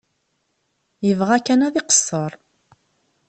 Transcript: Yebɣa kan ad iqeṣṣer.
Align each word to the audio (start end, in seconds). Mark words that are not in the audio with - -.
Yebɣa 1.07 1.37
kan 1.45 1.61
ad 1.67 1.75
iqeṣṣer. 1.81 2.31